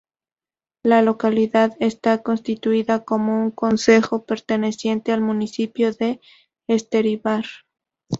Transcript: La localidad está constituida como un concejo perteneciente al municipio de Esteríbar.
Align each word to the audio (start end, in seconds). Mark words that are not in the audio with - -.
La 0.81 1.03
localidad 1.03 1.73
está 1.79 2.23
constituida 2.23 3.03
como 3.05 3.39
un 3.43 3.51
concejo 3.51 4.25
perteneciente 4.25 5.11
al 5.11 5.21
municipio 5.21 5.93
de 5.93 6.19
Esteríbar. 6.65 7.45